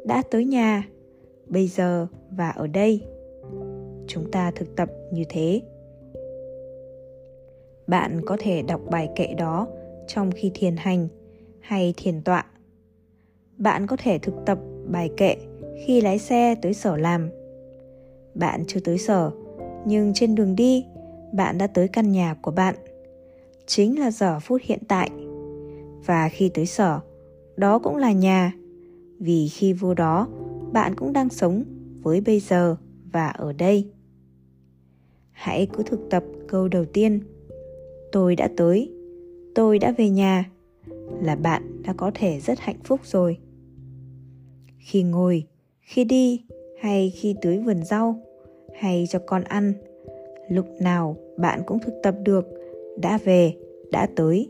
đã 0.04 0.22
tới 0.30 0.44
nhà, 0.44 0.88
bây 1.46 1.66
giờ 1.66 2.06
và 2.36 2.50
ở 2.50 2.66
đây. 2.66 3.00
Chúng 4.06 4.30
ta 4.30 4.50
thực 4.50 4.76
tập 4.76 4.90
như 5.12 5.24
thế 5.28 5.60
bạn 7.90 8.20
có 8.26 8.36
thể 8.40 8.62
đọc 8.62 8.80
bài 8.90 9.08
kệ 9.16 9.34
đó 9.34 9.66
trong 10.06 10.30
khi 10.30 10.50
thiền 10.54 10.76
hành 10.76 11.08
hay 11.60 11.94
thiền 11.96 12.22
tọa. 12.22 12.46
Bạn 13.58 13.86
có 13.86 13.96
thể 13.96 14.18
thực 14.18 14.34
tập 14.46 14.58
bài 14.90 15.10
kệ 15.16 15.36
khi 15.86 16.00
lái 16.00 16.18
xe 16.18 16.54
tới 16.54 16.74
sở 16.74 16.96
làm. 16.96 17.30
Bạn 18.34 18.64
chưa 18.66 18.80
tới 18.80 18.98
sở, 18.98 19.30
nhưng 19.86 20.12
trên 20.14 20.34
đường 20.34 20.56
đi, 20.56 20.84
bạn 21.32 21.58
đã 21.58 21.66
tới 21.66 21.88
căn 21.88 22.12
nhà 22.12 22.34
của 22.42 22.50
bạn. 22.50 22.74
Chính 23.66 24.00
là 24.00 24.10
giờ 24.10 24.40
phút 24.40 24.62
hiện 24.64 24.80
tại. 24.88 25.10
Và 26.06 26.28
khi 26.28 26.48
tới 26.48 26.66
sở, 26.66 27.00
đó 27.56 27.78
cũng 27.78 27.96
là 27.96 28.12
nhà. 28.12 28.52
Vì 29.18 29.48
khi 29.48 29.72
vô 29.72 29.94
đó, 29.94 30.28
bạn 30.72 30.94
cũng 30.94 31.12
đang 31.12 31.28
sống 31.28 31.64
với 32.02 32.20
bây 32.20 32.40
giờ 32.40 32.76
và 33.12 33.28
ở 33.28 33.52
đây. 33.52 33.90
Hãy 35.32 35.68
cứ 35.72 35.82
thực 35.82 36.00
tập 36.10 36.24
câu 36.48 36.68
đầu 36.68 36.84
tiên 36.84 37.20
tôi 38.12 38.36
đã 38.36 38.48
tới. 38.56 38.90
Tôi 39.54 39.78
đã 39.78 39.94
về 39.98 40.08
nhà. 40.08 40.50
Là 41.22 41.36
bạn 41.36 41.82
đã 41.82 41.94
có 41.96 42.10
thể 42.14 42.40
rất 42.40 42.58
hạnh 42.58 42.78
phúc 42.84 43.00
rồi. 43.04 43.38
Khi 44.78 45.02
ngồi, 45.02 45.44
khi 45.80 46.04
đi, 46.04 46.44
hay 46.80 47.12
khi 47.16 47.34
tưới 47.42 47.58
vườn 47.58 47.84
rau, 47.84 48.20
hay 48.74 49.06
cho 49.08 49.18
con 49.18 49.44
ăn, 49.44 49.72
lúc 50.48 50.66
nào 50.80 51.16
bạn 51.36 51.60
cũng 51.66 51.78
thực 51.78 51.94
tập 52.02 52.14
được, 52.22 52.44
đã 52.96 53.18
về, 53.24 53.52
đã 53.92 54.08
tới. 54.16 54.48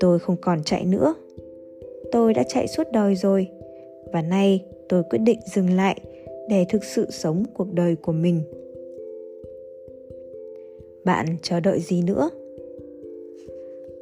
Tôi 0.00 0.18
không 0.18 0.36
còn 0.40 0.62
chạy 0.64 0.84
nữa. 0.84 1.14
Tôi 2.12 2.34
đã 2.34 2.42
chạy 2.42 2.68
suốt 2.68 2.86
đời 2.92 3.14
rồi, 3.14 3.48
và 4.12 4.22
nay 4.22 4.64
tôi 4.88 5.02
quyết 5.10 5.18
định 5.18 5.38
dừng 5.54 5.70
lại 5.70 6.00
để 6.48 6.66
thực 6.68 6.84
sự 6.84 7.10
sống 7.10 7.44
cuộc 7.54 7.72
đời 7.72 7.96
của 7.96 8.12
mình 8.12 8.42
bạn 11.06 11.26
chờ 11.42 11.60
đợi 11.60 11.80
gì 11.80 12.02
nữa? 12.02 12.30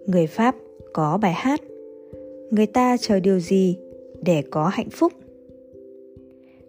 Người 0.06 0.26
pháp 0.26 0.56
có 0.92 1.18
bài 1.22 1.32
hát, 1.32 1.60
người 2.50 2.66
ta 2.66 2.96
chờ 3.00 3.20
điều 3.20 3.40
gì 3.40 3.78
để 4.22 4.42
có 4.50 4.68
hạnh 4.68 4.90
phúc? 4.90 5.12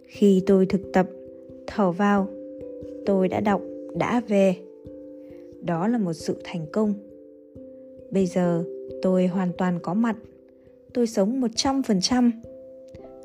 Khi 0.06 0.42
tôi 0.46 0.66
thực 0.66 0.92
tập, 0.92 1.06
thở 1.66 1.90
vào, 1.90 2.28
tôi 3.06 3.28
đã 3.28 3.40
đọc, 3.40 3.60
đã 3.94 4.22
về. 4.28 4.56
Đó 5.62 5.88
là 5.88 5.98
một 5.98 6.12
sự 6.12 6.36
thành 6.44 6.66
công. 6.72 6.94
Bây 8.10 8.26
giờ 8.26 8.64
tôi 9.02 9.26
hoàn 9.26 9.52
toàn 9.58 9.78
có 9.82 9.94
mặt. 9.94 10.16
Tôi 10.94 11.06
sống 11.06 11.40
một 11.40 11.50
trăm 11.54 11.82
phần 11.82 12.00
trăm. 12.00 12.32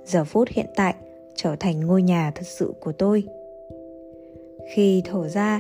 Giờ 0.06 0.24
phút 0.24 0.50
hiện 0.50 0.65
tại 0.75 0.96
trở 1.36 1.56
thành 1.60 1.80
ngôi 1.80 2.01
nhà 2.01 2.32
thật 2.36 2.48
sự 2.48 2.74
của 2.80 2.91
tôi. 2.91 3.24
Khi 4.75 5.01
thở 5.06 5.27
ra, 5.27 5.60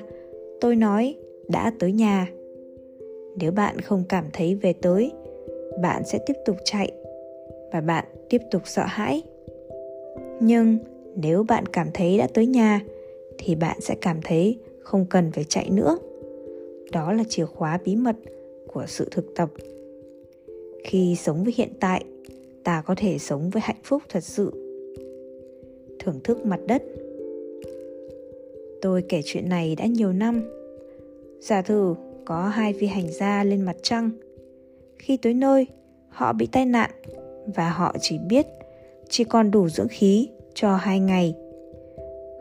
tôi 0.61 0.75
nói 0.75 1.15
đã 1.51 1.71
tới 1.79 1.91
nhà. 1.91 2.27
Nếu 3.35 3.51
bạn 3.51 3.81
không 3.81 4.03
cảm 4.09 4.25
thấy 4.33 4.55
về 4.55 4.73
tới, 4.73 5.11
bạn 5.81 6.03
sẽ 6.05 6.19
tiếp 6.25 6.33
tục 6.45 6.55
chạy 6.63 6.91
và 7.71 7.81
bạn 7.81 8.05
tiếp 8.29 8.41
tục 8.51 8.61
sợ 8.65 8.83
hãi. 8.85 9.21
Nhưng 10.39 10.77
nếu 11.15 11.43
bạn 11.43 11.65
cảm 11.65 11.87
thấy 11.93 12.17
đã 12.17 12.27
tới 12.33 12.45
nhà, 12.45 12.81
thì 13.37 13.55
bạn 13.55 13.81
sẽ 13.81 13.95
cảm 14.01 14.19
thấy 14.23 14.57
không 14.79 15.05
cần 15.09 15.31
phải 15.31 15.43
chạy 15.43 15.69
nữa. 15.69 15.97
Đó 16.91 17.13
là 17.13 17.23
chìa 17.29 17.45
khóa 17.45 17.79
bí 17.85 17.95
mật 17.95 18.15
của 18.73 18.85
sự 18.87 19.07
thực 19.11 19.35
tập. 19.35 19.49
Khi 20.83 21.15
sống 21.15 21.43
với 21.43 21.53
hiện 21.57 21.69
tại, 21.79 22.03
ta 22.63 22.83
có 22.85 22.95
thể 22.97 23.17
sống 23.17 23.49
với 23.49 23.61
hạnh 23.65 23.81
phúc 23.83 24.03
thật 24.09 24.23
sự. 24.23 24.51
Thưởng 25.99 26.19
thức 26.23 26.45
mặt 26.45 26.59
đất. 26.67 26.83
Tôi 28.81 29.03
kể 29.09 29.21
chuyện 29.25 29.49
này 29.49 29.75
đã 29.75 29.85
nhiều 29.85 30.13
năm 30.13 30.60
giả 31.41 31.61
thử, 31.61 31.95
có 32.25 32.47
hai 32.47 32.73
phi 32.73 32.87
hành 32.87 33.11
gia 33.11 33.43
lên 33.43 33.61
mặt 33.61 33.75
trăng. 33.81 34.09
Khi 34.99 35.17
tới 35.17 35.33
nơi, 35.33 35.67
họ 36.09 36.33
bị 36.33 36.47
tai 36.51 36.65
nạn 36.65 36.91
và 37.55 37.69
họ 37.69 37.95
chỉ 38.01 38.17
biết 38.27 38.47
chỉ 39.09 39.23
còn 39.23 39.51
đủ 39.51 39.69
dưỡng 39.69 39.87
khí 39.87 40.29
cho 40.53 40.75
hai 40.75 40.99
ngày. 40.99 41.35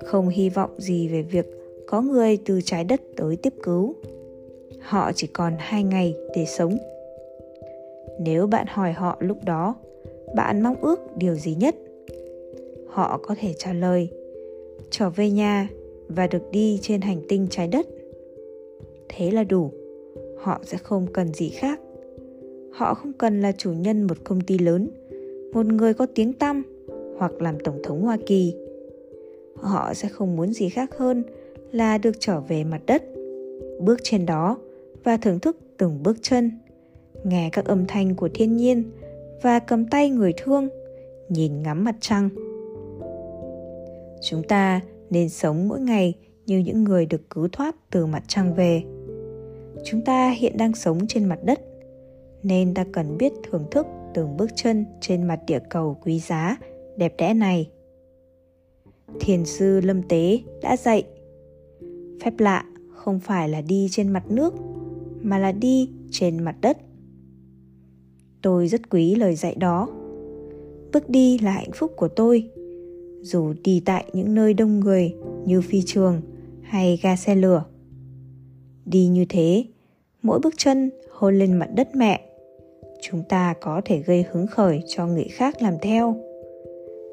Không 0.05 0.29
hy 0.29 0.49
vọng 0.49 0.71
gì 0.79 1.09
về 1.09 1.23
việc 1.23 1.47
có 1.87 2.01
người 2.01 2.39
từ 2.47 2.61
trái 2.65 2.85
đất 2.85 3.01
tới 3.17 3.37
tiếp 3.37 3.55
cứu. 3.63 3.95
Họ 4.81 5.13
chỉ 5.15 5.27
còn 5.27 5.55
hai 5.59 5.85
ngày 5.85 6.15
để 6.37 6.45
sống. 6.47 6.79
Nếu 8.21 8.47
bạn 8.47 8.67
hỏi 8.69 8.93
họ 8.93 9.17
lúc 9.21 9.45
đó, 9.45 9.75
bạn 10.35 10.63
mong 10.63 10.77
ước 10.81 11.17
điều 11.17 11.35
gì 11.35 11.55
nhất? 11.55 11.75
Họ 12.89 13.21
có 13.23 13.35
thể 13.41 13.55
trả 13.59 13.73
lời, 13.73 14.09
trở 14.91 15.11
về 15.11 15.31
nhà 15.31 15.69
và 16.09 16.27
được 16.27 16.51
đi 16.51 16.79
trên 16.83 17.01
hành 17.01 17.23
tinh 17.29 17.47
trái 17.51 17.69
đất 17.69 17.87
thế 19.17 19.31
là 19.31 19.45
đủ. 19.45 19.73
Họ 20.39 20.61
sẽ 20.65 20.79
không 20.79 21.07
cần 21.13 21.35
gì 21.35 21.49
khác. 21.49 21.81
Họ 22.73 22.95
không 22.95 23.13
cần 23.13 23.43
là 23.43 23.53
chủ 23.53 23.73
nhân 23.73 24.07
một 24.07 24.17
công 24.25 24.41
ty 24.41 24.59
lớn, 24.59 24.91
một 25.53 25.67
người 25.67 25.95
có 25.95 26.07
tiếng 26.15 26.33
tăm 26.33 26.63
hoặc 27.19 27.33
làm 27.43 27.61
tổng 27.65 27.81
thống 27.83 28.03
hoa 28.03 28.19
kỳ. 28.27 28.55
Họ 29.57 29.95
sẽ 29.95 30.09
không 30.09 30.37
muốn 30.37 30.53
gì 30.53 30.69
khác 30.69 30.99
hơn 30.99 31.23
là 31.73 31.99
được 31.99 32.17
trở 32.19 32.41
về 32.41 32.65
mặt 32.65 32.81
đất, 32.87 33.03
bước 33.81 34.01
trên 34.03 34.27
đó 34.27 34.59
và 35.05 35.17
thưởng 35.17 35.41
thức 35.41 35.57
từng 35.77 36.03
bước 36.03 36.17
chân, 36.23 36.51
nghe 37.25 37.49
các 37.53 37.65
âm 37.65 37.87
thanh 37.87 38.15
của 38.15 38.29
thiên 38.35 38.57
nhiên 38.57 38.85
và 39.43 39.59
cầm 39.59 39.89
tay 39.89 40.11
người 40.11 40.33
thương, 40.37 40.69
nhìn 41.29 41.63
ngắm 41.63 41.85
mặt 41.85 41.97
trăng. 42.01 42.29
Chúng 44.23 44.43
ta 44.43 44.81
nên 45.11 45.29
sống 45.29 45.69
mỗi 45.69 45.81
ngày 45.81 46.15
như 46.47 46.59
những 46.59 46.85
người 46.85 47.07
được 47.07 47.31
cứu 47.31 47.49
thoát 47.53 47.77
từ 47.91 48.07
mặt 48.07 48.23
trăng 48.29 48.55
về 48.55 48.83
chúng 49.85 50.01
ta 50.05 50.31
hiện 50.31 50.57
đang 50.57 50.75
sống 50.75 51.07
trên 51.07 51.25
mặt 51.25 51.39
đất, 51.45 51.61
nên 52.43 52.75
ta 52.75 52.85
cần 52.93 53.19
biết 53.19 53.33
thưởng 53.51 53.65
thức 53.71 53.87
từng 54.15 54.37
bước 54.37 54.51
chân 54.55 54.85
trên 55.01 55.23
mặt 55.23 55.41
địa 55.47 55.61
cầu 55.71 55.97
quý 56.05 56.19
giá, 56.19 56.57
đẹp 56.97 57.15
đẽ 57.19 57.35
này. 57.35 57.71
Thiền 59.21 59.45
sư 59.45 59.81
lâm 59.81 60.03
tế 60.03 60.41
đã 60.63 60.77
dạy, 60.77 61.05
phép 62.23 62.35
lạ 62.39 62.65
không 62.95 63.21
phải 63.21 63.49
là 63.49 63.61
đi 63.61 63.89
trên 63.91 64.09
mặt 64.09 64.31
nước, 64.31 64.55
mà 65.23 65.39
là 65.39 65.53
đi 65.53 65.91
trên 66.11 66.45
mặt 66.45 66.57
đất. 66.61 66.79
Tôi 68.43 68.69
rất 68.69 68.91
quý 68.91 69.15
lời 69.15 69.35
dạy 69.35 69.55
đó. 69.55 69.89
Bước 70.93 71.09
đi 71.09 71.39
là 71.39 71.51
hạnh 71.51 71.71
phúc 71.75 71.93
của 71.97 72.09
tôi, 72.09 72.51
dù 73.21 73.55
đi 73.65 73.83
tại 73.85 74.05
những 74.13 74.35
nơi 74.35 74.55
đông 74.55 74.81
người 74.81 75.15
như 75.47 75.61
phi 75.61 75.83
trường 75.87 76.21
hay 76.63 76.99
ga 77.03 77.17
xe 77.17 77.35
lửa 77.35 77.65
đi 78.91 79.07
như 79.07 79.25
thế. 79.29 79.65
Mỗi 80.23 80.39
bước 80.39 80.55
chân 80.57 80.91
hôn 81.11 81.39
lên 81.39 81.53
mặt 81.53 81.69
đất 81.75 81.89
mẹ. 81.97 82.21
Chúng 83.03 83.23
ta 83.29 83.55
có 83.61 83.81
thể 83.85 83.99
gây 83.99 84.25
hứng 84.31 84.47
khởi 84.47 84.83
cho 84.87 85.07
người 85.07 85.29
khác 85.31 85.63
làm 85.63 85.75
theo. 85.83 86.17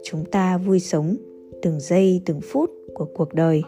Chúng 0.03 0.25
ta 0.25 0.57
vui 0.57 0.79
sống 0.79 1.15
từng 1.61 1.79
giây, 1.79 2.21
từng 2.25 2.41
phút 2.51 2.71
của 2.93 3.07
cuộc 3.15 3.33
đời. 3.33 3.61